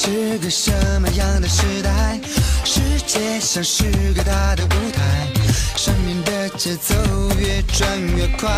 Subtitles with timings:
[0.00, 0.70] 是个什
[1.00, 2.20] 么样的时代？
[2.64, 3.82] 世界像是
[4.14, 5.26] 个大的舞台，
[5.76, 6.94] 生命的节奏
[7.36, 8.48] 越转越快。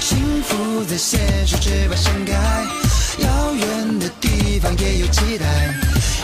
[0.00, 2.34] 幸福在现实之外盛开，
[3.18, 5.44] 遥远的地方也有期待。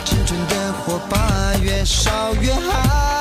[0.05, 3.14] 青春的火把越烧越嗨。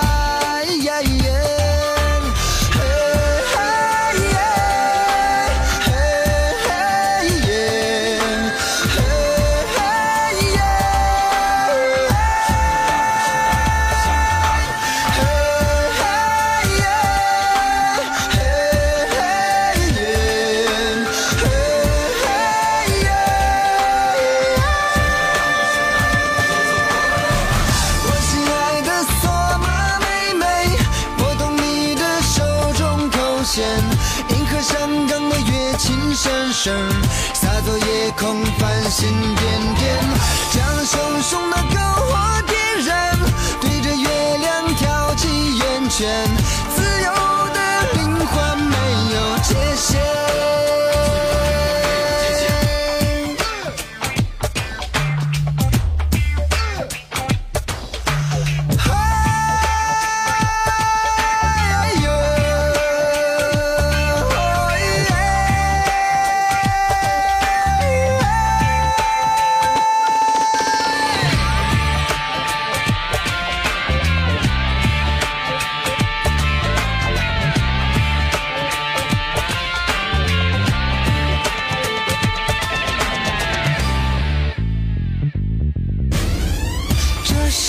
[35.84, 36.74] 情深深，
[37.34, 39.98] 洒作夜空繁星点点，
[40.50, 43.18] 将熊熊的篝火点燃，
[43.60, 46.26] 对着月亮跳起圆圈，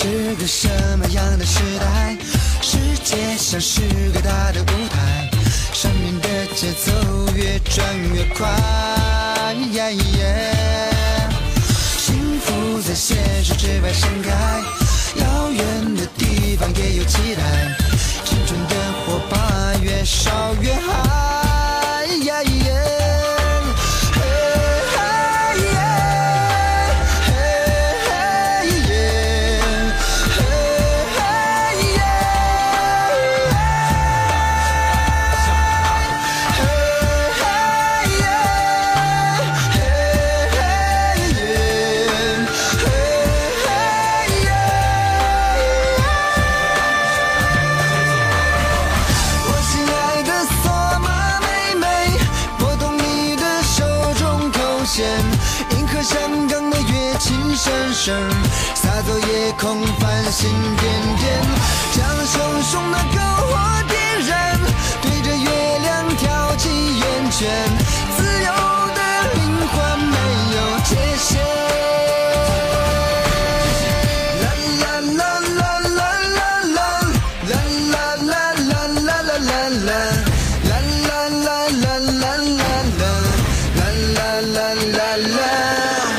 [0.06, 0.68] 是个什
[0.98, 2.16] 么样的时代？
[2.62, 3.80] 世界像是
[4.14, 5.28] 个大的舞台，
[5.72, 6.92] 生命的节奏
[7.34, 7.84] 越转
[8.14, 8.46] 越快。
[11.98, 14.62] 幸福在现实之外盛开，
[15.16, 17.42] 遥远的地方也有期待。
[18.24, 18.74] 青春的
[19.04, 20.30] 火把越烧
[54.96, 55.04] 中口弦，
[55.78, 56.18] 迎合香
[56.48, 58.30] 港的乐琴声声，
[58.74, 61.42] 洒作夜空繁星点点，
[61.92, 63.35] 将熊熊的篝
[85.16, 86.12] 啦，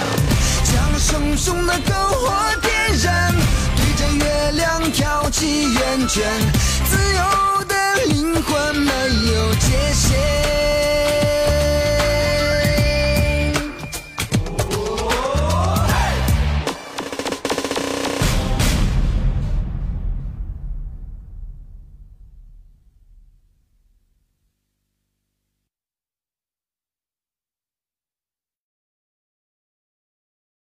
[0.63, 2.71] 将熊熊的篝火点
[3.03, 3.33] 燃，
[3.75, 6.23] 对着月亮跳起圆圈，
[6.89, 7.75] 自由的
[8.05, 8.91] 灵魂没
[9.33, 10.76] 有界限。